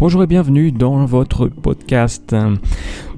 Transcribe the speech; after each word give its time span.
Bonjour 0.00 0.22
et 0.22 0.26
bienvenue 0.26 0.72
dans 0.72 1.04
votre 1.04 1.48
podcast 1.48 2.34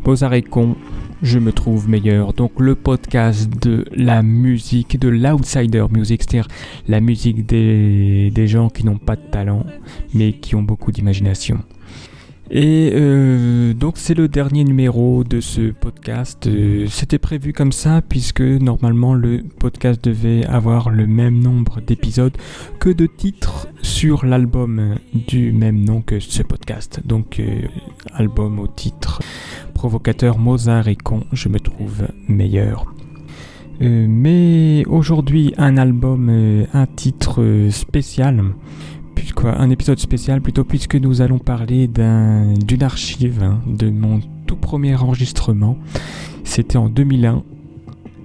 Mozart 0.05 0.35
et 0.35 0.43
con, 0.43 0.75
je 1.23 1.39
me 1.39 1.53
trouve 1.53 1.89
meilleur. 1.89 2.33
Donc 2.33 2.59
le 2.59 2.75
podcast 2.75 3.49
de 3.63 3.85
la 3.95 4.25
musique, 4.25 4.99
de 4.99 5.09
l'outsider 5.09 5.87
music, 5.93 6.25
c'est-à-dire 6.25 6.49
la 6.89 6.99
musique 6.99 7.47
des 7.47 8.47
gens 8.49 8.69
qui 8.69 8.85
n'ont 8.85 8.99
pas 8.99 9.15
de 9.15 9.23
talent, 9.31 9.65
mais 10.13 10.33
qui 10.33 10.57
ont 10.57 10.63
beaucoup 10.65 10.91
d'imagination. 10.91 11.61
Et 12.55 12.91
euh, 12.93 13.73
donc 13.73 13.95
c'est 13.97 14.13
le 14.13 14.29
dernier 14.29 14.63
numéro 14.65 15.25
de 15.25 15.41
ce 15.41 15.71
podcast. 15.71 16.47
Euh, 16.47 16.87
c'était 16.87 17.19
prévu 17.19 17.55
comme 17.55 17.73
ça 17.73 18.03
puisque 18.07 18.43
normalement 18.43 19.15
le 19.15 19.43
podcast 19.59 20.05
devait 20.05 20.45
avoir 20.45 20.91
le 20.91 21.07
même 21.07 21.39
nombre 21.39 21.81
d'épisodes 21.81 22.37
que 22.79 22.91
de 22.91 23.07
titres 23.07 23.69
sur 23.81 24.27
l'album 24.27 24.97
du 25.15 25.51
même 25.51 25.83
nom 25.83 26.03
que 26.03 26.21
ce 26.21 26.43
podcast. 26.43 27.01
Donc 27.07 27.41
euh, 27.41 27.63
album 28.13 28.59
au 28.59 28.67
titre 28.67 29.23
provocateur 29.73 30.37
Mozart 30.37 30.89
et 30.89 30.97
con, 30.97 31.25
je 31.33 31.49
me 31.49 31.59
trouve 31.59 32.07
meilleur. 32.29 32.93
mais 33.81 34.85
aujourd'hui 34.89 35.55
un 35.57 35.79
album, 35.79 36.29
un 36.75 36.87
titre 36.87 37.69
spécial 37.71 38.45
un 39.45 39.71
épisode 39.71 39.99
spécial 39.99 40.41
plutôt 40.41 40.65
puisque 40.65 40.97
nous 40.97 41.21
allons 41.21 41.39
parler 41.39 41.89
d'une 41.89 42.83
archive 42.83 43.43
hein, 43.43 43.61
de 43.67 43.91
mon 43.91 44.21
tout 44.47 44.57
premier 44.57 44.95
enregistrement. 44.95 45.77
C'était 46.45 46.77
en 46.77 46.89
2001 46.89 47.43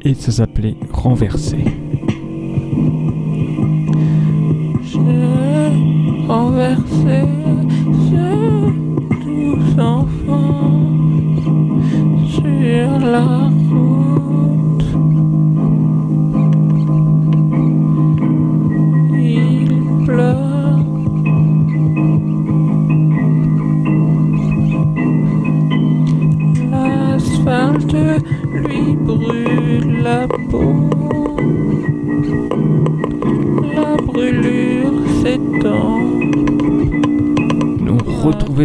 et 0.03 0.13
ça 0.13 0.31
s'appelait 0.31 0.75
Renversé. 0.91 1.57
Renversé 6.27 7.23
tous 9.23 9.79
enfants 9.79 10.81
sur 12.29 12.99
la 12.99 13.23
route. 13.23 13.86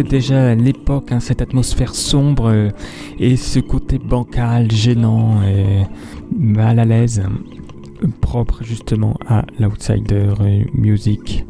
Déjà 0.01 0.49
à 0.49 0.55
l'époque 0.55 1.11
hein, 1.11 1.19
cette 1.19 1.43
atmosphère 1.43 1.93
sombre 1.93 2.49
euh, 2.49 2.69
et 3.19 3.37
ce 3.37 3.59
côté 3.59 3.99
bancal, 3.99 4.71
gênant 4.71 5.43
et 5.43 5.83
mal 6.35 6.79
à 6.79 6.85
l'aise, 6.85 7.21
propre 8.21 8.63
justement 8.63 9.15
à 9.27 9.45
l'outsider 9.59 10.33
music. 10.73 11.45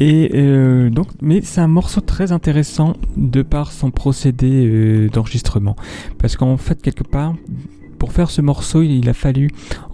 Et 0.00 0.30
euh, 0.34 0.88
donc, 0.88 1.08
mais 1.20 1.42
c'est 1.42 1.60
un 1.60 1.68
morceau 1.68 2.00
très 2.00 2.32
intéressant 2.32 2.94
de 3.16 3.42
par 3.42 3.70
son 3.70 3.90
procédé 3.90 4.66
euh, 4.66 5.08
d'enregistrement. 5.10 5.76
Parce 6.18 6.36
qu'en 6.36 6.56
fait, 6.56 6.80
quelque 6.80 7.04
part, 7.04 7.34
pour 7.98 8.12
faire 8.12 8.30
ce 8.30 8.40
morceau, 8.40 8.82
il 8.82 9.08
a 9.10 9.12
fallu 9.12 9.50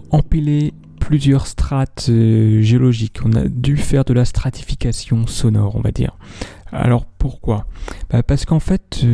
empiler 0.09 0.73
plusieurs 1.01 1.45
strates 1.45 2.07
euh, 2.09 2.61
géologiques. 2.61 3.19
On 3.25 3.33
a 3.33 3.49
dû 3.49 3.75
faire 3.75 4.05
de 4.05 4.13
la 4.13 4.23
stratification 4.23 5.27
sonore, 5.27 5.75
on 5.75 5.81
va 5.81 5.91
dire. 5.91 6.17
Alors 6.71 7.05
pourquoi? 7.05 7.67
Bah, 8.09 8.23
Parce 8.23 8.45
qu'en 8.45 8.59
fait, 8.59 9.05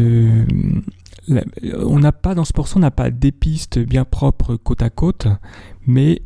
on 1.30 2.00
n'a 2.00 2.12
pas 2.12 2.36
dans 2.36 2.46
ce 2.46 2.54
morceau, 2.56 2.78
on 2.78 2.82
n'a 2.82 2.92
pas 2.92 3.12
des 3.12 3.32
pistes 3.32 3.80
bien 3.80 4.06
propres 4.06 4.56
côte 4.56 4.82
à 4.82 4.90
côte, 4.90 5.28
mais 5.86 6.22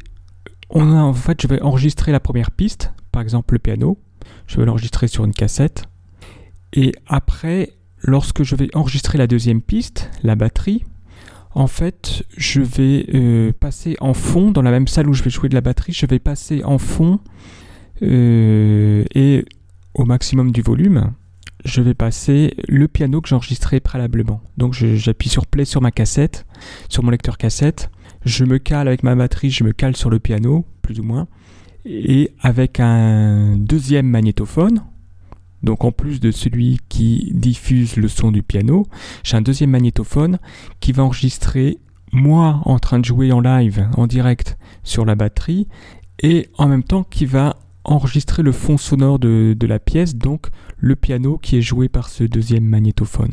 on 0.70 0.92
a 0.92 1.02
en 1.02 1.14
fait, 1.14 1.42
je 1.42 1.48
vais 1.48 1.62
enregistrer 1.62 2.12
la 2.12 2.20
première 2.20 2.52
piste, 2.52 2.94
par 3.12 3.22
exemple 3.22 3.56
le 3.56 3.60
piano, 3.60 3.98
je 4.48 4.58
vais 4.58 4.66
l'enregistrer 4.66 5.08
sur 5.08 5.26
une 5.26 5.34
cassette. 5.34 5.84
Et 6.74 6.94
après, 7.08 7.74
lorsque 8.02 8.44
je 8.44 8.56
vais 8.56 8.70
enregistrer 8.76 9.18
la 9.18 9.28
deuxième 9.28 9.62
piste, 9.62 10.10
la 10.24 10.36
batterie, 10.36 10.84
en 11.54 11.68
fait, 11.68 12.24
je 12.36 12.62
vais 12.62 13.06
euh, 13.16 13.52
passer 13.52 13.96
en 14.00 14.14
fond, 14.14 14.52
dans 14.52 14.62
la 14.62 14.72
même 14.72 14.88
salle 14.88 15.10
où 15.10 15.14
je 15.14 15.24
vais 15.24 15.30
jouer 15.30 15.50
de 15.50 15.56
la 15.56 15.62
batterie, 15.62 15.94
je 15.94 16.06
vais 16.06 16.20
passer 16.20 16.64
en 16.64 16.78
fond 16.78 17.20
euh, 18.04 19.04
et 19.16 19.46
au 19.98 20.06
maximum 20.06 20.52
du 20.52 20.62
volume, 20.62 21.12
je 21.66 21.82
vais 21.82 21.96
passer 21.96 22.54
le 22.68 22.88
piano 22.88 23.20
que 23.20 23.30
j'ai 23.30 23.80
préalablement. 23.80 24.42
Donc 24.58 24.74
j'appuie 24.74 25.30
sur 25.30 25.48
play 25.48 25.66
sur 25.66 25.82
ma 25.82 25.92
cassette, 25.92 26.46
sur 26.88 27.04
mon 27.04 27.10
lecteur 27.10 27.38
cassette, 27.38 27.90
je 28.24 28.46
me 28.46 28.60
cale 28.60 28.88
avec 28.88 29.04
ma 29.04 29.16
batterie, 29.16 29.50
je 29.50 29.64
me 29.64 29.74
cale 29.74 29.96
sur 29.96 30.10
le 30.10 30.20
piano, 30.20 30.66
plus 30.82 31.00
ou 31.00 31.04
moins, 31.04 31.28
et 31.86 32.32
avec 32.42 32.80
un 32.80 33.56
deuxième 33.58 34.08
magnétophone. 34.08 34.84
Donc 35.64 35.84
en 35.84 35.92
plus 35.92 36.20
de 36.20 36.30
celui 36.30 36.80
qui 36.88 37.32
diffuse 37.34 37.98
le 37.98 38.08
son 38.08 38.32
du 38.32 38.44
piano, 38.44 38.86
j'ai 39.24 39.38
un 39.38 39.42
deuxième 39.42 39.72
magnétophone 39.72 40.38
qui 40.80 40.92
va 40.92 41.04
enregistrer 41.04 41.80
moi 42.12 42.62
en 42.66 42.78
train 42.78 43.00
de 43.00 43.06
jouer 43.06 43.32
en 43.32 43.42
live, 43.42 43.90
en 43.98 44.06
direct 44.06 44.58
sur 44.84 45.06
la 45.06 45.16
batterie, 45.16 45.68
et 46.22 46.50
en 46.58 46.68
même 46.68 46.84
temps 46.84 47.04
qui 47.04 47.26
va 47.26 47.58
enregistrer 47.88 48.44
le 48.44 48.52
fond 48.52 48.78
sonore 48.78 49.18
de, 49.18 49.56
la 49.68 49.80
pièce, 49.80 50.16
donc 50.16 50.48
le 50.78 50.96
piano 50.96 51.38
qui 51.38 51.58
est 51.58 51.62
joué 51.62 51.90
par 51.90 52.10
ce 52.10 52.24
deuxième 52.24 52.66
magnétophone. 52.66 53.32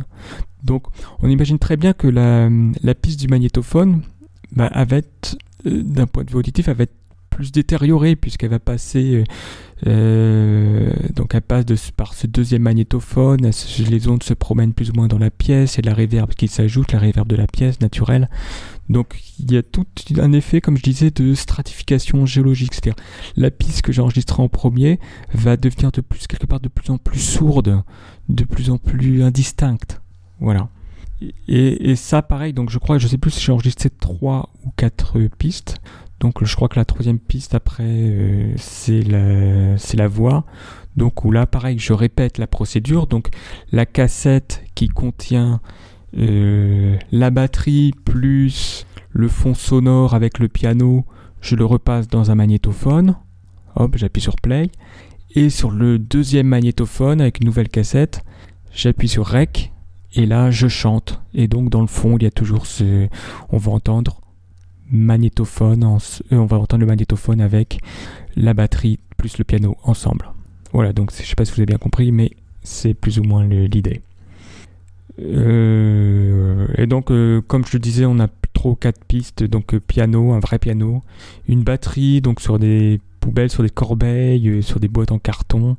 Donc 0.62 0.84
on 1.20 1.28
imagine 1.28 1.58
très 1.58 1.76
bien 1.76 1.92
que 1.92 2.06
la, 2.06 2.94
piste 2.94 3.20
du 3.20 3.28
magnétophone 3.28 4.02
bah, 4.52 4.70
euh, 4.74 5.02
d'un 5.64 6.06
point 6.06 6.24
de 6.24 6.30
vue 6.30 6.36
auditif, 6.36 6.68
va 6.68 6.84
être 6.84 6.94
plus 7.30 7.52
détériorée 7.52 8.14
puisqu'elle 8.14 8.50
va 8.50 8.60
passer 8.60 9.16
euh, 9.16 9.24
euh, 9.86 10.90
donc 11.14 11.38
passe 11.40 11.90
par 11.90 12.14
ce 12.14 12.26
deuxième 12.26 12.62
magnétophone, 12.62 13.50
les 13.90 14.08
ondes 14.08 14.22
se 14.22 14.34
promènent 14.34 14.72
plus 14.72 14.90
ou 14.90 14.94
moins 14.94 15.08
dans 15.08 15.18
la 15.18 15.30
pièce, 15.30 15.78
et 15.78 15.82
la 15.82 15.94
réverb 15.94 16.30
qui 16.30 16.48
s'ajoute, 16.48 16.92
la 16.92 16.98
réverb 16.98 17.28
de 17.28 17.36
la 17.36 17.46
pièce 17.46 17.80
naturelle. 17.80 18.30
Donc 18.88 19.20
il 19.38 19.52
y 19.52 19.56
a 19.56 19.62
tout 19.62 19.86
un 20.18 20.32
effet, 20.32 20.60
comme 20.60 20.76
je 20.76 20.82
disais, 20.82 21.10
de 21.10 21.34
stratification 21.34 22.26
géologique. 22.26 22.74
C'est-à-dire 22.74 23.02
la 23.36 23.50
piste 23.50 23.82
que 23.82 23.92
j'ai 23.92 24.02
enregistrée 24.02 24.42
en 24.42 24.48
premier 24.48 25.00
va 25.32 25.56
devenir 25.56 25.90
de 25.90 26.00
plus 26.00 26.26
quelque 26.26 26.46
part 26.46 26.60
de 26.60 26.68
plus 26.68 26.90
en 26.90 26.98
plus 26.98 27.20
sourde, 27.20 27.82
de 28.28 28.44
plus 28.44 28.70
en 28.70 28.78
plus 28.78 29.22
indistincte. 29.22 30.00
Voilà. 30.40 30.68
Et, 31.48 31.96
ça, 31.96 32.22
pareil, 32.22 32.52
donc 32.52 32.70
je 32.70 32.78
crois, 32.78 32.98
je 32.98 33.06
sais 33.06 33.16
plus 33.16 33.30
si 33.30 33.40
j'ai 33.40 33.52
enregistré 33.52 33.88
trois 33.88 34.50
ou 34.64 34.70
quatre 34.76 35.18
pistes. 35.38 35.76
Donc 36.20 36.44
je 36.44 36.54
crois 36.54 36.68
que 36.68 36.78
la 36.78 36.84
troisième 36.84 37.18
piste 37.18 37.54
après 37.54 37.84
euh, 37.84 38.54
c'est 38.56 39.02
la, 39.02 39.76
la 39.94 40.08
voix. 40.08 40.44
Donc 40.96 41.24
où 41.24 41.32
là 41.32 41.44
pareil 41.44 41.78
je 41.78 41.92
répète 41.92 42.38
la 42.38 42.46
procédure. 42.46 43.06
Donc 43.06 43.28
la 43.72 43.84
cassette 43.84 44.62
qui 44.74 44.88
contient 44.88 45.60
euh, 46.16 46.96
la 47.12 47.30
batterie 47.30 47.92
plus 48.04 48.86
le 49.10 49.28
fond 49.28 49.54
sonore 49.54 50.14
avec 50.14 50.38
le 50.38 50.48
piano, 50.48 51.04
je 51.40 51.56
le 51.56 51.64
repasse 51.64 52.08
dans 52.08 52.30
un 52.30 52.34
magnétophone. 52.34 53.16
Hop, 53.76 53.96
j'appuie 53.96 54.22
sur 54.22 54.36
play. 54.36 54.70
Et 55.34 55.50
sur 55.50 55.70
le 55.70 55.98
deuxième 55.98 56.46
magnétophone 56.46 57.20
avec 57.20 57.40
une 57.40 57.46
nouvelle 57.46 57.68
cassette, 57.68 58.24
j'appuie 58.72 59.08
sur 59.08 59.26
rec 59.26 59.72
et 60.14 60.26
là 60.26 60.50
je 60.50 60.68
chante. 60.68 61.20
Et 61.34 61.48
donc 61.48 61.70
dans 61.70 61.80
le 61.80 61.86
fond 61.86 62.16
il 62.16 62.22
y 62.22 62.26
a 62.26 62.30
toujours 62.30 62.66
ce... 62.66 63.08
On 63.50 63.58
va 63.58 63.72
entendre 63.72 64.20
magnétophone, 64.90 65.82
euh, 65.84 66.36
on 66.36 66.46
va 66.46 66.58
entendre 66.58 66.82
le 66.82 66.86
magnétophone 66.86 67.40
avec 67.40 67.80
la 68.36 68.54
batterie 68.54 68.98
plus 69.16 69.38
le 69.38 69.44
piano 69.44 69.76
ensemble. 69.82 70.30
Voilà, 70.72 70.92
donc 70.92 71.12
je 71.12 71.26
sais 71.26 71.34
pas 71.34 71.44
si 71.44 71.52
vous 71.52 71.60
avez 71.60 71.66
bien 71.66 71.78
compris, 71.78 72.12
mais 72.12 72.30
c'est 72.62 72.94
plus 72.94 73.18
ou 73.18 73.22
moins 73.24 73.44
l'idée. 73.44 74.02
Euh, 75.20 76.66
et 76.76 76.86
donc, 76.86 77.10
euh, 77.10 77.40
comme 77.40 77.64
je 77.64 77.74
le 77.74 77.78
disais, 77.78 78.04
on 78.04 78.18
a 78.18 78.28
trop 78.52 78.74
quatre 78.74 79.04
pistes, 79.04 79.44
donc 79.44 79.76
piano, 79.78 80.32
un 80.32 80.40
vrai 80.40 80.58
piano, 80.58 81.02
une 81.48 81.62
batterie, 81.62 82.20
donc 82.20 82.40
sur 82.40 82.58
des 82.58 83.00
poubelles, 83.20 83.50
sur 83.50 83.62
des 83.62 83.70
corbeilles, 83.70 84.62
sur 84.62 84.80
des 84.80 84.88
boîtes 84.88 85.12
en 85.12 85.18
carton, 85.18 85.76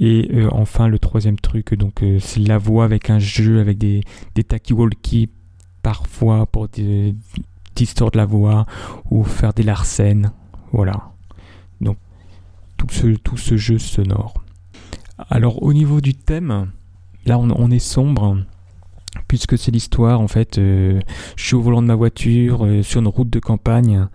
et 0.00 0.30
enfin 0.52 0.88
le 0.88 0.98
troisième 0.98 1.38
truc, 1.38 1.74
donc 1.74 2.02
c'est 2.20 2.40
la 2.40 2.56
voix 2.56 2.84
avec 2.84 3.10
un 3.10 3.18
jeu, 3.18 3.60
avec 3.60 3.78
des, 3.78 4.02
des 4.34 4.44
walkie 4.72 5.28
parfois 5.82 6.46
pour 6.46 6.68
des, 6.68 7.14
histoire 7.80 8.10
de 8.10 8.18
la 8.18 8.26
voix 8.26 8.66
ou 9.10 9.24
faire 9.24 9.52
des 9.52 9.62
larcènes. 9.62 10.32
Voilà. 10.72 11.12
Donc 11.80 11.96
tout 12.76 12.86
ce, 12.90 13.06
tout 13.08 13.36
ce 13.36 13.56
jeu 13.56 13.78
sonore. 13.78 14.42
Alors 15.30 15.62
au 15.62 15.72
niveau 15.72 16.00
du 16.00 16.14
thème, 16.14 16.70
là 17.26 17.38
on, 17.38 17.70
est 17.70 17.78
sombre 17.78 18.38
puisque 19.26 19.58
c'est 19.58 19.70
l'histoire 19.70 20.20
en 20.20 20.28
fait. 20.28 20.58
Euh, 20.58 21.00
je 21.36 21.44
suis 21.44 21.54
au 21.54 21.60
volant 21.60 21.82
de 21.82 21.86
ma 21.86 21.94
voiture 21.94 22.64
euh, 22.64 22.82
sur 22.82 23.00
une 23.00 23.08
route 23.08 23.30
de 23.30 23.40
campagne 23.40 24.06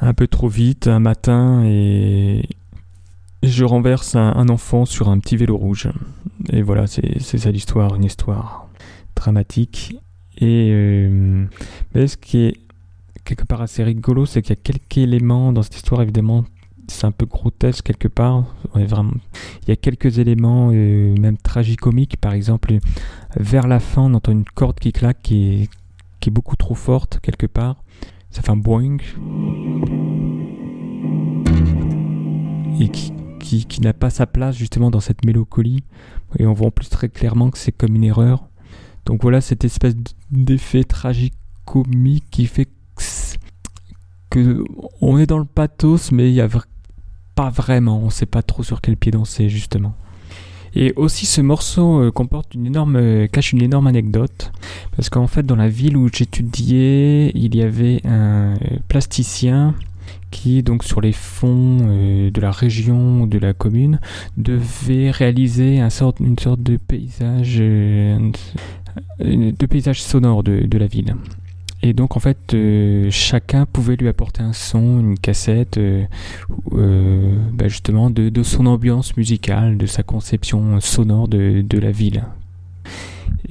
un 0.00 0.14
peu 0.14 0.26
trop 0.26 0.48
vite 0.48 0.88
un 0.88 1.00
matin 1.00 1.62
et 1.64 2.48
je 3.42 3.64
renverse 3.64 4.14
un, 4.16 4.48
enfant 4.48 4.84
sur 4.84 5.08
un 5.08 5.18
petit 5.18 5.36
vélo 5.36 5.56
rouge. 5.56 5.88
Et 6.52 6.62
voilà, 6.62 6.86
c'est 6.86 7.20
ça 7.20 7.50
l'histoire, 7.50 7.94
une 7.94 8.04
histoire 8.04 8.68
dramatique. 9.14 9.96
Et 10.38 10.70
euh, 10.72 11.46
ce 11.94 12.16
qui 12.16 12.38
est 12.38 12.56
quelque 13.24 13.44
part 13.44 13.62
assez 13.62 13.82
rigolo, 13.82 14.26
c'est 14.26 14.42
qu'il 14.42 14.50
y 14.50 14.58
a 14.58 14.62
quelques 14.62 14.98
éléments 14.98 15.52
dans 15.52 15.62
cette 15.62 15.76
histoire, 15.76 16.02
évidemment, 16.02 16.44
c'est 16.88 17.06
un 17.06 17.12
peu 17.12 17.26
grotesque 17.26 17.84
quelque 17.84 18.08
part. 18.08 18.44
Vraiment. 18.74 19.12
Il 19.62 19.68
y 19.68 19.72
a 19.72 19.76
quelques 19.76 20.18
éléments, 20.18 20.70
euh, 20.72 21.14
même 21.18 21.36
tragicomiques, 21.36 22.16
par 22.16 22.34
exemple, 22.34 22.78
vers 23.36 23.66
la 23.66 23.80
fin, 23.80 24.02
on 24.02 24.14
entend 24.14 24.32
une 24.32 24.44
corde 24.44 24.78
qui 24.78 24.92
claque 24.92 25.22
qui 25.22 25.62
est, 25.62 25.68
qui 26.20 26.30
est 26.30 26.32
beaucoup 26.32 26.56
trop 26.56 26.74
forte 26.74 27.20
quelque 27.20 27.46
part. 27.46 27.82
Ça 28.30 28.42
fait 28.42 28.50
un 28.50 28.56
boing. 28.56 28.98
Et 32.78 32.88
qui, 32.90 33.12
qui, 33.40 33.64
qui 33.64 33.80
n'a 33.80 33.92
pas 33.92 34.10
sa 34.10 34.26
place 34.26 34.56
justement 34.56 34.90
dans 34.90 35.00
cette 35.00 35.24
mélancolie. 35.24 35.84
Et 36.38 36.46
on 36.46 36.52
voit 36.52 36.68
en 36.68 36.70
plus 36.70 36.88
très 36.88 37.08
clairement 37.08 37.50
que 37.50 37.58
c'est 37.58 37.72
comme 37.72 37.96
une 37.96 38.04
erreur. 38.04 38.48
Donc 39.06 39.22
voilà 39.22 39.40
cette 39.40 39.64
espèce 39.64 39.94
d'effet 40.30 40.84
tragique-comique 40.84 42.24
qui 42.30 42.46
fait 42.46 42.68
que, 44.30 44.64
on 45.00 45.18
est 45.18 45.26
dans 45.26 45.38
le 45.38 45.44
pathos, 45.44 46.10
mais 46.12 46.28
il 46.28 46.34
y 46.34 46.40
a 46.40 46.48
pas 47.36 47.50
vraiment, 47.50 48.00
on 48.02 48.10
sait 48.10 48.26
pas 48.26 48.42
trop 48.42 48.64
sur 48.64 48.80
quel 48.80 48.96
pied 48.96 49.12
danser 49.12 49.48
justement. 49.48 49.94
Et 50.74 50.92
aussi 50.96 51.24
ce 51.26 51.40
morceau 51.40 52.02
euh, 52.02 52.10
comporte 52.10 52.54
une 52.54 52.66
énorme, 52.66 52.96
euh, 52.96 53.26
cache 53.28 53.52
une 53.52 53.62
énorme 53.62 53.86
anecdote, 53.86 54.52
parce 54.96 55.08
qu'en 55.08 55.26
fait 55.26 55.44
dans 55.44 55.54
la 55.56 55.68
ville 55.68 55.96
où 55.96 56.08
j'étudiais, 56.12 57.30
il 57.34 57.54
y 57.54 57.62
avait 57.62 58.00
un 58.04 58.54
euh, 58.54 58.56
plasticien 58.88 59.74
qui 60.30 60.62
donc 60.62 60.82
sur 60.82 61.00
les 61.00 61.12
fonds 61.12 61.78
de 61.78 62.40
la 62.40 62.50
région 62.50 63.26
de 63.26 63.38
la 63.38 63.52
commune 63.52 64.00
devait 64.36 65.10
réaliser 65.10 65.78
une 65.78 65.90
sorte 65.90 66.20
de 66.20 66.76
paysage 66.76 67.62
sonore 70.02 70.42
de 70.42 70.78
la 70.78 70.86
ville. 70.86 71.14
Et 71.86 71.92
donc 71.92 72.16
en 72.16 72.20
fait, 72.20 72.52
euh, 72.52 73.06
chacun 73.12 73.64
pouvait 73.64 73.94
lui 73.94 74.08
apporter 74.08 74.42
un 74.42 74.52
son, 74.52 74.98
une 74.98 75.16
cassette, 75.16 75.78
euh, 75.78 76.04
euh, 76.72 77.38
bah, 77.52 77.68
justement 77.68 78.10
de, 78.10 78.42
son 78.42 78.66
ambiance 78.66 79.16
musicale, 79.16 79.78
de 79.78 79.86
sa 79.86 80.02
conception 80.02 80.80
sonore 80.80 81.28
de, 81.28 81.78
la 81.78 81.92
ville. 81.92 82.24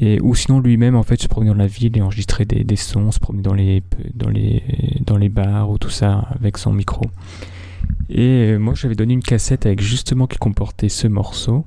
Et, 0.02 0.20
ou 0.20 0.36
sinon 0.36 0.60
lui-même 0.60 0.98
en 0.98 1.04
fait 1.04 1.22
se 1.22 1.30
promenait 1.30 1.52
dans 1.52 1.58
la 1.58 1.68
ville 1.68 1.98
et 1.98 2.02
enregistrait 2.02 2.44
des, 2.44 2.76
sons, 2.76 3.14
se 3.14 3.22
promenait 3.22 3.42
dans 3.42 3.54
les, 3.54 3.82
dans, 4.14 4.30
les, 4.30 4.64
dans 5.06 5.16
les 5.16 5.30
bars 5.30 5.70
ou 5.70 5.78
tout 5.78 5.90
ça 5.90 6.28
avec 6.38 6.58
son 6.58 6.74
micro. 6.74 7.06
Et 8.10 8.58
moi 8.58 8.74
j'avais 8.76 8.96
donné 8.96 9.14
une 9.14 9.24
cassette 9.24 9.66
avec 9.66 9.80
justement 9.80 10.28
qui 10.28 10.40
comportait 10.40 10.90
ce 10.90 11.08
morceau. 11.08 11.64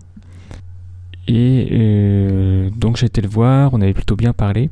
Et 1.29 1.69
euh, 1.73 2.71
donc 2.71 2.97
j'ai 2.97 3.07
été 3.07 3.23
le 3.23 3.29
voir, 3.29 3.73
on 3.73 3.81
avait 3.81 3.95
plutôt 3.95 4.17
bien 4.17 4.35
parlé. 4.35 4.69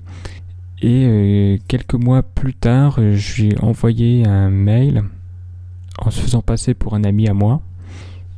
Et 0.87 1.05
euh, 1.05 1.59
quelques 1.67 1.95
mois 1.95 2.23
plus 2.23 2.55
tard, 2.55 2.99
euh, 3.01 3.17
je 3.17 3.43
lui 3.43 3.49
ai 3.51 3.59
envoyé 3.61 4.25
un 4.25 4.51
mail 4.51 5.03
en 5.99 6.13
se 6.13 6.21
faisant 6.21 6.43
passer 6.43 6.75
pour 6.75 6.95
un 6.95 7.03
ami 7.03 7.27
à 7.27 7.35
moi. 7.35 7.61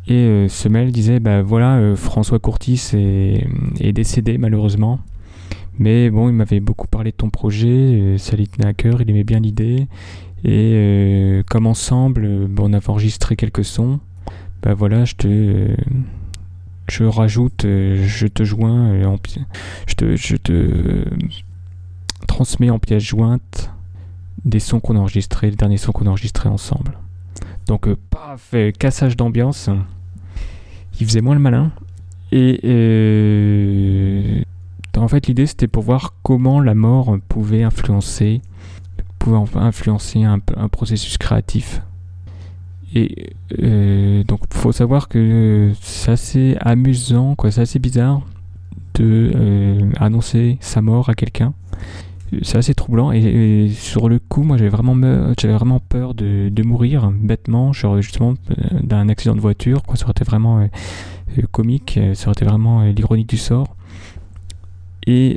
Et 0.06 0.14
euh, 0.14 0.48
ce 0.48 0.66
mail 0.70 0.90
disait, 0.90 1.20
bah 1.20 1.42
voilà, 1.42 1.94
François 1.94 2.38
Courtis 2.38 2.92
est, 2.94 3.92
décédé 3.92 4.38
malheureusement. 4.38 4.98
Mais 5.78 6.08
bon, 6.08 6.30
il 6.30 6.32
m'avait 6.36 6.60
beaucoup 6.60 6.86
parlé 6.86 7.10
de 7.10 7.16
ton 7.16 7.28
projet, 7.28 8.16
ça 8.16 8.34
lui 8.34 8.48
tenait 8.48 8.66
à 8.66 8.72
cœur, 8.72 9.02
il 9.02 9.10
aimait 9.10 9.24
bien 9.24 9.40
l'idée. 9.40 9.86
Et 10.42 11.42
comme 11.50 11.66
ensemble, 11.66 12.48
on 12.58 12.72
avait 12.72 12.88
enregistré 12.88 13.36
quelques 13.36 13.64
sons. 13.64 14.00
Bah 14.62 14.72
voilà, 14.72 15.04
je 15.04 15.14
te, 15.16 15.68
je 16.90 17.04
rajoute, 17.04 17.64
je 17.64 18.26
te 18.26 18.42
joins, 18.42 19.18
je 19.86 19.94
te, 19.94 20.16
je 20.16 20.36
te 20.36 21.04
transmets 22.38 22.70
en 22.70 22.78
pièce 22.78 23.02
jointe 23.02 23.72
des 24.44 24.60
sons 24.60 24.78
qu'on 24.78 24.94
a 24.94 25.00
enregistrés, 25.00 25.50
les 25.50 25.56
derniers 25.56 25.76
sons 25.76 25.90
qu'on 25.90 26.06
a 26.06 26.10
enregistrés 26.10 26.48
ensemble. 26.48 26.96
Donc, 27.66 27.88
euh, 27.88 27.96
paf, 28.10 28.50
euh, 28.54 28.70
cassage 28.70 29.16
d'ambiance. 29.16 29.68
Il 31.00 31.06
faisait 31.08 31.20
moins 31.20 31.34
le 31.34 31.40
malin. 31.40 31.72
Et 32.30 32.60
euh, 32.62 34.40
en 34.96 35.08
fait, 35.08 35.26
l'idée 35.26 35.46
c'était 35.46 35.66
pour 35.66 35.82
voir 35.82 36.14
comment 36.22 36.60
la 36.60 36.76
mort 36.76 37.18
pouvait 37.28 37.64
influencer, 37.64 38.40
pouvait 39.18 39.38
influencer 39.56 40.22
un, 40.22 40.38
processus 40.68 41.18
créatif. 41.18 41.82
Et 42.94 43.30
euh, 43.60 44.22
donc, 44.22 44.42
faut 44.54 44.70
savoir 44.70 45.08
que 45.08 45.72
c'est 45.80 46.12
assez 46.12 46.56
amusant, 46.60 47.34
quoi, 47.34 47.50
c'est 47.50 47.62
assez 47.62 47.80
bizarre 47.80 48.22
de 48.94 49.90
annoncer 49.98 50.58
sa 50.60 50.82
mort 50.82 51.08
à 51.08 51.14
quelqu'un. 51.14 51.52
C'est 52.42 52.58
assez 52.58 52.74
troublant 52.74 53.10
et, 53.10 53.70
sur 53.72 54.08
le 54.08 54.18
coup, 54.18 54.42
moi 54.42 54.56
j'avais 54.56 54.68
vraiment, 54.70 55.80
peur 55.80 56.14
de, 56.14 56.62
mourir 56.62 57.10
bêtement, 57.10 57.72
justement 57.72 58.34
euh, 58.50 58.80
d'un 58.82 59.08
accident 59.08 59.34
de 59.34 59.40
voiture, 59.40 59.82
quoi. 59.82 59.96
Ça 59.96 60.04
aurait 60.04 60.12
été 60.12 60.24
vraiment 60.24 60.60
euh, 60.60 60.66
euh, 61.38 61.42
comique, 61.50 61.98
ça 62.14 62.26
aurait 62.26 62.32
été 62.32 62.44
vraiment 62.44 62.82
euh, 62.82 62.92
l'ironie 62.92 63.24
du 63.24 63.36
sort. 63.36 63.74
Et 65.06 65.36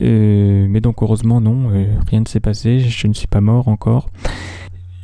mais 0.68 0.82
donc 0.82 1.02
heureusement 1.02 1.40
non, 1.40 1.70
rien 2.10 2.20
ne 2.20 2.28
s'est 2.28 2.42
passé, 2.42 2.80
je 2.80 3.08
ne 3.08 3.14
suis 3.14 3.28
pas 3.28 3.40
mort 3.40 3.70
encore. 3.70 4.10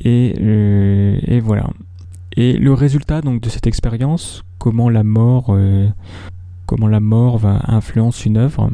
Et, 0.03 1.39
voilà. 1.41 1.69
Et 2.35 2.57
le 2.57 2.73
résultat 2.73 3.21
donc 3.21 3.39
de 3.39 3.47
cette 3.47 3.65
expérience, 3.65 4.43
comment 4.57 4.89
la 4.89 5.05
mort, 5.05 5.57
comment 6.65 6.87
la 6.87 6.99
mort 6.99 7.37
va 7.37 7.61
influencer 7.67 8.27
une 8.27 8.35
œuvre. 8.35 8.69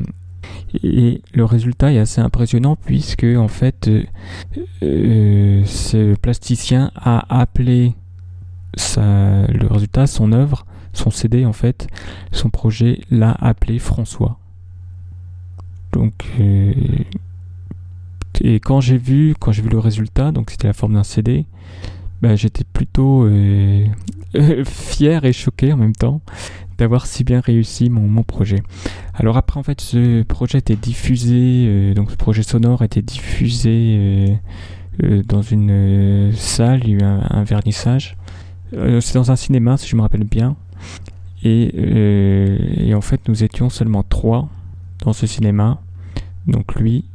Et 0.83 1.21
le 1.33 1.45
résultat 1.45 1.93
est 1.93 1.99
assez 1.99 2.21
impressionnant 2.21 2.75
puisque 2.75 3.25
en 3.25 3.47
fait, 3.47 3.87
euh, 3.87 4.03
euh, 4.81 5.63
ce 5.65 6.15
plasticien 6.15 6.91
a 6.95 7.41
appelé 7.41 7.95
le 8.95 9.67
résultat, 9.67 10.07
son 10.07 10.31
œuvre, 10.31 10.65
son 10.93 11.11
CD 11.11 11.45
en 11.45 11.53
fait, 11.53 11.87
son 12.31 12.49
projet 12.49 13.01
l'a 13.11 13.31
appelé 13.31 13.77
François. 13.77 14.39
Donc 15.91 16.25
euh, 16.39 16.73
et 18.41 18.59
quand 18.59 18.81
j'ai 18.81 18.97
vu, 18.97 19.35
quand 19.39 19.51
j'ai 19.51 19.61
vu 19.61 19.69
le 19.69 19.79
résultat, 19.79 20.31
donc 20.31 20.49
c'était 20.49 20.67
la 20.67 20.73
forme 20.73 20.93
d'un 20.93 21.03
CD, 21.03 21.45
bah, 22.23 22.35
j'étais 22.35 22.63
plutôt 22.63 23.29
fier 24.65 25.23
et 25.23 25.33
choqué 25.33 25.71
en 25.71 25.77
même 25.77 25.95
temps 25.95 26.21
d'avoir 26.83 27.05
si 27.05 27.23
bien 27.23 27.39
réussi 27.39 27.89
mon, 27.89 28.23
projet. 28.23 28.61
Alors 29.13 29.37
après 29.37 29.57
en 29.57 29.63
fait 29.63 29.79
ce 29.79 30.21
projet 30.23 30.57
était 30.57 30.75
diffusé, 30.75 31.65
euh, 31.65 31.93
donc 31.93 32.11
ce 32.11 32.17
projet 32.17 32.43
sonore 32.43 32.81
était 32.81 33.01
diffusé 33.01 33.69
euh, 33.97 34.35
euh, 35.03 35.23
dans 35.23 35.41
une 35.41 36.33
salle, 36.35 36.81
il 36.83 36.89
y 36.89 36.93
a 36.95 36.97
eu 36.97 37.01
un, 37.01 37.43
vernissage. 37.45 38.17
C'est 38.73 39.13
dans 39.13 39.31
un 39.31 39.37
cinéma 39.37 39.77
si 39.77 39.87
je 39.87 39.95
me 39.95 40.01
rappelle 40.01 40.25
bien. 40.25 40.57
Et, 41.45 42.91
en 42.93 43.01
fait 43.01 43.29
nous 43.29 43.45
étions 43.45 43.69
seulement 43.69 44.03
trois 44.03 44.49
dans 45.05 45.13
ce 45.13 45.25
cinéma. 45.25 45.79
Donc 46.47 46.75
lui, 46.75 47.05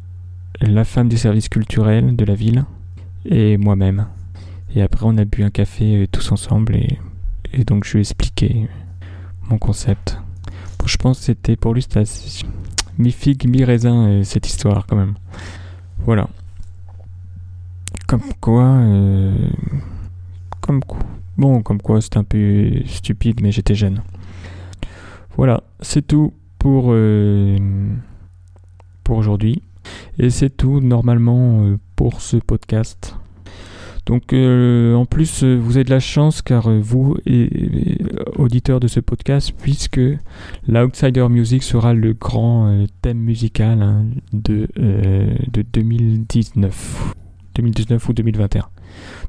la 0.63 0.85
femme 0.85 1.11
du 1.11 1.19
service 1.19 1.51
culturel 1.51 2.17
de 2.17 2.25
la 2.25 2.35
ville 2.35 2.65
et 3.27 3.59
moi-même. 3.59 4.07
Et 4.75 4.81
après 4.81 5.05
on 5.05 5.19
a 5.19 5.27
bu 5.27 5.43
un 5.43 5.51
café 5.51 6.09
tous 6.11 6.33
ensemble 6.33 6.75
et, 6.75 6.99
et 7.53 7.65
donc 7.65 7.85
je 7.85 7.93
lui 7.93 7.99
ai 7.99 8.01
expliqué 8.01 8.67
mon 9.49 9.59
concept. 9.59 10.19
Je 10.85 10.97
pense 10.97 11.19
que 11.19 11.25
c'était 11.27 11.57
pour 11.57 11.75
lui 11.75 11.83
c'était 11.83 12.05
mi-figue, 12.99 13.49
mi-raisin 13.49 14.07
euh, 14.07 14.25
cette 14.25 14.47
histoire 14.47 14.87
quand 14.87 14.97
même. 14.97 15.15
Voilà. 15.99 16.29
Comme 18.07 18.23
quoi... 18.41 18.65
euh, 18.65 19.49
Comme 20.61 20.83
quoi... 20.83 20.99
Bon, 21.37 21.63
comme 21.63 21.81
quoi 21.81 22.01
c'était 22.01 22.19
un 22.19 22.25
peu 22.25 22.71
stupide 22.87 23.41
mais 23.43 23.53
j'étais 23.53 23.75
jeune. 23.75 24.03
Voilà, 25.37 25.63
c'est 25.81 26.07
tout 26.07 26.33
pour, 26.59 26.87
euh, 26.89 27.57
pour 29.05 29.19
aujourd'hui. 29.19 29.63
Et 30.19 30.31
c'est 30.31 30.51
tout 30.51 30.81
normalement 30.81 31.77
pour 31.95 32.21
ce 32.21 32.37
podcast. 32.39 33.17
Donc 34.09 34.33
euh, 34.33 34.95
en 34.95 35.05
plus 35.05 35.45
euh, 35.45 35.59
vous 35.61 35.77
avez 35.77 35.85
de 35.85 35.91
la 35.91 36.01
chance 36.01 36.41
car 36.41 36.71
euh, 36.71 36.81
vous 36.81 37.19
et, 37.27 37.43
et, 37.43 37.99
de 38.81 38.89
ce 38.89 39.01
podcast 39.01 39.53
puisque 39.61 40.01
l'Outsider 40.67 41.29
Music 41.29 41.63
sera 41.63 41.93
le 41.93 42.15
grand 42.15 42.87
thème 43.03 43.19
musical 43.19 43.83
hein, 43.83 44.07
de, 44.33 44.67
de 44.77 45.63
2019. 45.63 47.15
2019 47.55 48.09
ou 48.09 48.13
2021. 48.15 48.65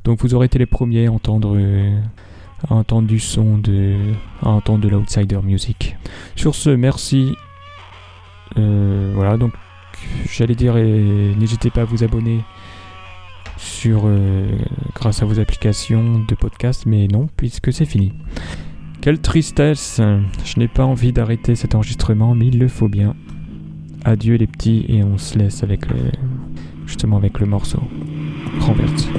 Donc 0.06 0.22
vous 0.22 0.34
aurez 0.34 0.46
été 0.46 0.58
les 0.58 0.66
premiers 0.66 1.08
à 1.08 1.12
entendre, 1.12 1.58
du 3.02 3.20
son 3.20 3.58
de, 3.58 3.98
à 4.42 4.50
entendre 4.50 4.80
de 4.80 4.88
l'Outsider 4.88 5.40
Music. 5.44 5.98
Sur 6.38 6.56
ce, 6.56 6.70
merci. 6.70 7.36
Voilà, 8.56 9.38
donc 9.38 9.52
j'allais 10.32 10.56
dire, 10.56 10.76
n'hésitez 10.76 11.70
pas 11.70 11.82
à 11.82 11.86
vous 11.86 12.04
abonner 12.04 12.40
sur, 13.60 14.04
euh, 14.06 14.48
grâce 14.96 15.22
à 15.22 15.26
vos 15.26 15.40
applications 15.40 16.20
de 16.20 16.36
podcast, 16.36 16.86
mais 16.86 17.08
non, 17.08 17.28
puisque 17.38 17.72
c'est 17.74 17.86
fini. 17.86 18.14
Quelle 19.02 19.20
tristesse 19.20 20.02
Je 20.46 20.60
n'ai 20.60 20.68
pas 20.68 20.86
envie 20.86 21.14
d'arrêter 21.14 21.56
cet 21.56 21.76
enregistrement, 21.76 22.36
mais 22.36 22.48
il 22.48 22.60
le 22.60 22.68
faut 22.68 22.90
bien. 22.90 23.16
Adieu 24.06 24.36
les 24.36 24.48
petits, 24.48 24.86
et 24.88 25.04
on 25.04 25.18
se 25.18 25.38
laisse 25.38 25.64
avec 25.64 25.88
le... 25.88 25.98
justement 26.86 27.18
avec 27.18 27.40
le 27.40 27.46
morceau. 27.46 27.82
Renverse. 28.60 29.10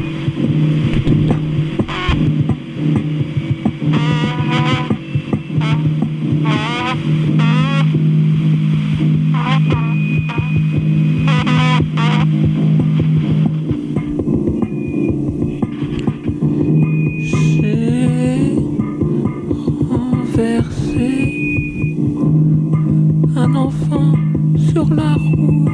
Sur 24.80 24.94
la 24.94 25.14
route. 25.14 25.68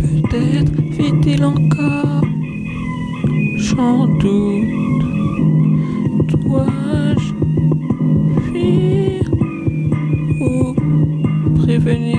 Peut-être 0.00 0.72
vit-il 0.96 1.44
encore, 1.44 2.22
j'en 3.56 4.06
doute. 4.06 5.04
Dois-je 6.28 7.32
fuir 8.44 9.22
ou 10.40 10.74
prévenir 11.60 12.18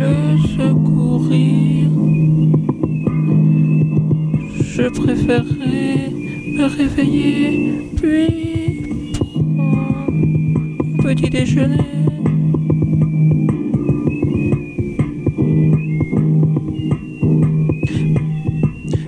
le 0.00 0.14
secourir? 0.56 1.88
Je 4.76 4.88
préférerais 5.00 6.12
me 6.56 6.64
réveiller 6.76 7.88
puis 7.96 8.63
petit 11.04 11.28
déjeuner. 11.28 11.76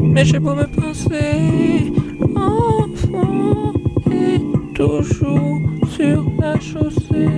Mais 0.02 0.24
j'ai 0.26 0.38
beau 0.38 0.54
me 0.54 0.66
penser, 0.66 1.90
l'enfant 2.20 3.72
est 4.12 4.42
toujours 4.74 5.60
sur 5.88 6.22
la 6.38 6.60
chaussée. 6.60 7.30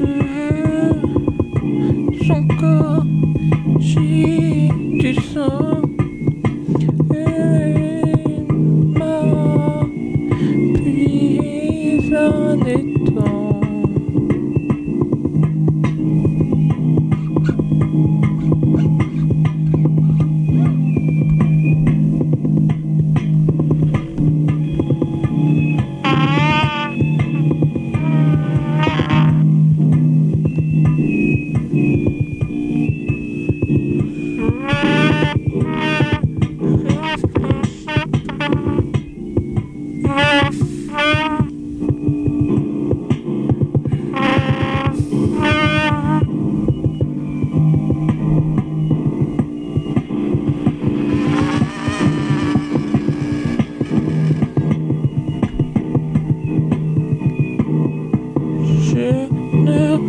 De 0.00 0.14
son 2.26 2.46
corps, 2.58 3.04
j'ai 3.78 4.70
du 4.98 5.14
sang. 5.16 5.91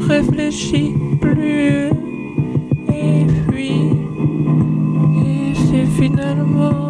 Réfléchis 0.08 0.96
plus. 1.20 1.90
Et 2.90 3.26
puis 3.48 3.92
et 5.26 5.54
c'est 5.56 5.86
finalement 6.02 6.83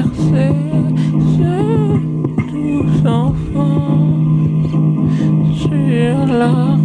Renversé 0.00 0.54
ce 1.36 1.52
doux 2.50 3.06
enfant 3.06 3.98
sur 5.54 6.26
la 6.26 6.79